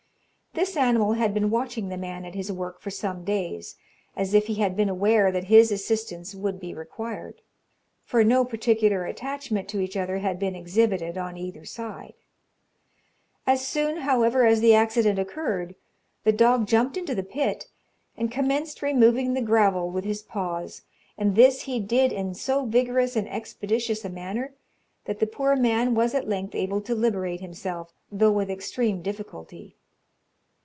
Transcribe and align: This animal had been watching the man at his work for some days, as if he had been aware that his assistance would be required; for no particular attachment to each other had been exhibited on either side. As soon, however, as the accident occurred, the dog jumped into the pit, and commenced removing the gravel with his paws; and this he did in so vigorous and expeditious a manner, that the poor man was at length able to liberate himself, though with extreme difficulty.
This 0.53 0.75
animal 0.75 1.13
had 1.13 1.33
been 1.33 1.49
watching 1.49 1.87
the 1.87 1.95
man 1.97 2.25
at 2.25 2.35
his 2.35 2.51
work 2.51 2.81
for 2.81 2.89
some 2.91 3.23
days, 3.23 3.77
as 4.17 4.33
if 4.33 4.47
he 4.47 4.55
had 4.55 4.75
been 4.75 4.89
aware 4.89 5.31
that 5.31 5.45
his 5.45 5.71
assistance 5.71 6.35
would 6.35 6.59
be 6.59 6.73
required; 6.73 7.41
for 8.03 8.21
no 8.21 8.43
particular 8.43 9.05
attachment 9.05 9.69
to 9.69 9.79
each 9.79 9.95
other 9.95 10.17
had 10.17 10.37
been 10.37 10.53
exhibited 10.53 11.17
on 11.17 11.37
either 11.37 11.63
side. 11.63 12.15
As 13.47 13.65
soon, 13.65 13.99
however, 13.99 14.45
as 14.45 14.59
the 14.59 14.75
accident 14.75 15.17
occurred, 15.17 15.73
the 16.25 16.33
dog 16.33 16.67
jumped 16.67 16.97
into 16.97 17.15
the 17.15 17.23
pit, 17.23 17.67
and 18.17 18.29
commenced 18.29 18.81
removing 18.81 19.33
the 19.35 19.41
gravel 19.41 19.89
with 19.89 20.03
his 20.03 20.21
paws; 20.21 20.81
and 21.17 21.33
this 21.37 21.61
he 21.61 21.79
did 21.79 22.11
in 22.11 22.33
so 22.35 22.65
vigorous 22.65 23.15
and 23.15 23.27
expeditious 23.29 24.03
a 24.03 24.09
manner, 24.09 24.53
that 25.05 25.19
the 25.19 25.27
poor 25.27 25.55
man 25.55 25.95
was 25.95 26.13
at 26.13 26.27
length 26.27 26.53
able 26.53 26.81
to 26.81 26.93
liberate 26.93 27.39
himself, 27.39 27.93
though 28.11 28.33
with 28.33 28.51
extreme 28.51 29.01
difficulty. 29.01 29.77